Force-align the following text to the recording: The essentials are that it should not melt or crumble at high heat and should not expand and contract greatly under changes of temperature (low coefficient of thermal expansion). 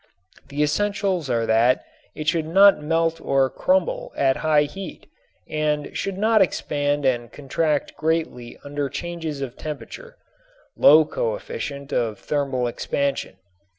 The 0.49 0.63
essentials 0.63 1.29
are 1.29 1.45
that 1.45 1.85
it 2.15 2.27
should 2.27 2.47
not 2.47 2.81
melt 2.81 3.21
or 3.21 3.51
crumble 3.51 4.11
at 4.17 4.37
high 4.37 4.63
heat 4.63 5.05
and 5.47 5.95
should 5.95 6.17
not 6.17 6.41
expand 6.41 7.05
and 7.05 7.31
contract 7.31 7.95
greatly 7.97 8.57
under 8.65 8.89
changes 8.89 9.41
of 9.41 9.57
temperature 9.59 10.15
(low 10.75 11.05
coefficient 11.05 11.93
of 11.93 12.17
thermal 12.17 12.65
expansion). 12.65 13.35